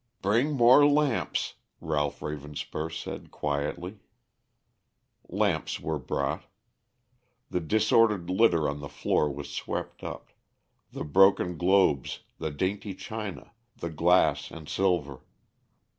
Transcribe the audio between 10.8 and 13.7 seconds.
the broken globes, the dainty china,